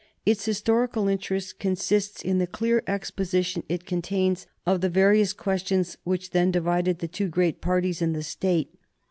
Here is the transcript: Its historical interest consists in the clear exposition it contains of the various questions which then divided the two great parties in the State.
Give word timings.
Its 0.25 0.45
historical 0.45 1.07
interest 1.07 1.59
consists 1.59 2.23
in 2.23 2.39
the 2.39 2.47
clear 2.47 2.81
exposition 2.87 3.61
it 3.69 3.85
contains 3.85 4.47
of 4.65 4.81
the 4.81 4.89
various 4.89 5.31
questions 5.31 5.95
which 6.03 6.31
then 6.31 6.49
divided 6.49 6.97
the 6.97 7.07
two 7.07 7.27
great 7.27 7.61
parties 7.61 8.01
in 8.01 8.13
the 8.13 8.23
State. 8.23 8.73